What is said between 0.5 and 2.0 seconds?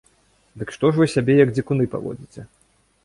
Дык што ж вы сябе, як дзікуны